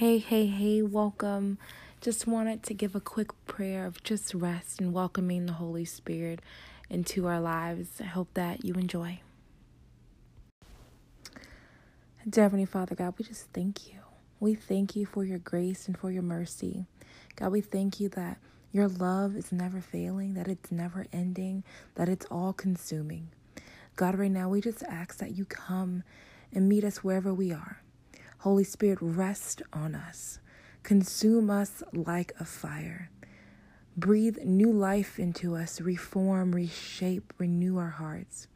[0.00, 1.58] Hey, hey, hey, welcome.
[2.00, 6.40] Just wanted to give a quick prayer of just rest and welcoming the Holy Spirit
[6.88, 8.00] into our lives.
[8.00, 9.20] I hope that you enjoy.
[12.26, 13.98] Dear Heavenly Father, God, we just thank you.
[14.40, 16.86] We thank you for your grace and for your mercy.
[17.36, 18.38] God, we thank you that
[18.72, 21.62] your love is never failing, that it's never ending,
[21.96, 23.28] that it's all consuming.
[23.96, 26.04] God, right now, we just ask that you come
[26.54, 27.82] and meet us wherever we are.
[28.40, 30.38] Holy Spirit, rest on us.
[30.82, 33.10] Consume us like a fire.
[33.98, 35.78] Breathe new life into us.
[35.78, 38.46] Reform, reshape, renew our hearts.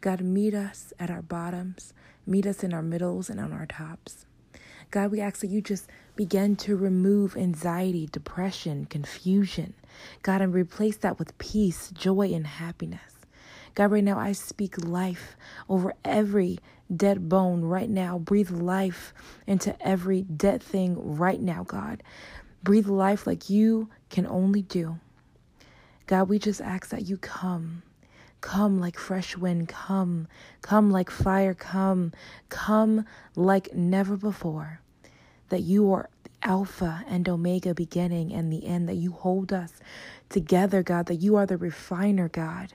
[0.00, 1.92] God, meet us at our bottoms,
[2.26, 4.24] meet us in our middles and on our tops.
[4.90, 9.74] God, we ask that you just begin to remove anxiety, depression, confusion.
[10.22, 13.11] God, and replace that with peace, joy, and happiness.
[13.74, 15.36] God, right now I speak life
[15.68, 16.58] over every
[16.94, 18.18] dead bone right now.
[18.18, 19.14] Breathe life
[19.46, 22.02] into every dead thing right now, God.
[22.62, 24.98] Breathe life like you can only do.
[26.06, 27.82] God, we just ask that you come.
[28.42, 30.28] Come like fresh wind, come.
[30.60, 32.12] Come like fire, come.
[32.50, 34.80] Come like never before.
[35.48, 36.10] That you are
[36.42, 39.74] Alpha and Omega, beginning and the end, that you hold us
[40.28, 42.74] together, God, that you are the refiner, God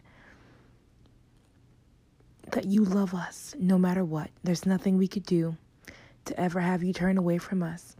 [2.51, 4.29] that you love us no matter what.
[4.43, 5.57] There's nothing we could do
[6.25, 7.95] to ever have you turn away from us.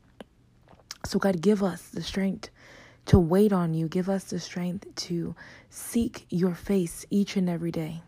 [1.05, 2.49] So, God, give us the strength
[3.05, 3.87] to wait on you.
[3.87, 5.35] Give us the strength to
[5.69, 8.01] seek your face each and every day.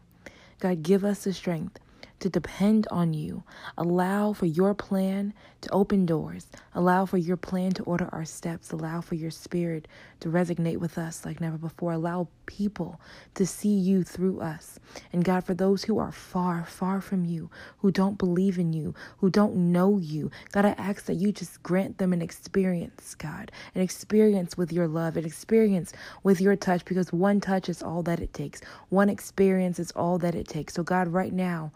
[0.59, 1.79] God, give us the strength
[2.19, 3.43] to depend on you.
[3.77, 6.47] Allow for your plan to open doors.
[6.73, 8.71] Allow for your plan to order our steps.
[8.71, 9.87] Allow for your spirit
[10.21, 11.93] to resonate with us like never before.
[11.93, 12.99] Allow people
[13.35, 14.79] to see you through us.
[15.13, 18.95] And God, for those who are far, far from you, who don't believe in you,
[19.17, 23.51] who don't know you, God, I ask that you just grant them an experience, God,
[23.75, 28.03] an experience with your love, an experience with your touch, because one touch is all
[28.03, 28.61] that it takes.
[28.89, 30.73] One experience is all that it takes.
[30.73, 31.71] So, God, right now,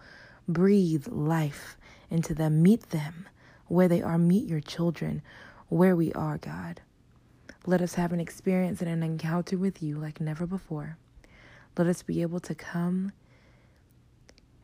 [0.47, 1.77] Breathe life
[2.09, 2.61] into them.
[2.61, 3.27] Meet them
[3.67, 4.17] where they are.
[4.17, 5.21] Meet your children
[5.69, 6.81] where we are, God.
[7.65, 10.97] Let us have an experience and an encounter with you like never before.
[11.77, 13.13] Let us be able to come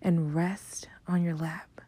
[0.02, 1.82] and rest on your lap,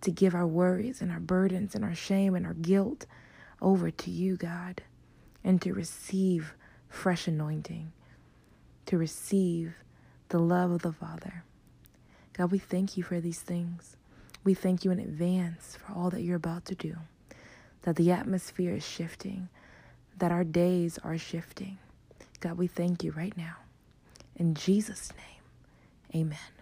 [0.00, 3.06] to give our worries and our burdens and our shame and our guilt
[3.60, 4.82] over to you, God,
[5.42, 6.54] and to receive
[6.88, 7.92] fresh anointing,
[8.86, 9.74] to receive
[10.28, 11.44] the love of the Father.
[12.38, 13.96] God, we thank you for these things.
[14.44, 16.96] We thank you in advance for all that you're about to do,
[17.82, 19.48] that the atmosphere is shifting,
[20.18, 21.78] that our days are shifting.
[22.38, 23.56] God, we thank you right now.
[24.36, 26.57] In Jesus' name, amen.